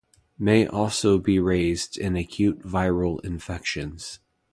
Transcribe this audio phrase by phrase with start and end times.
[0.39, 4.17] May also be raised in acute viral infections.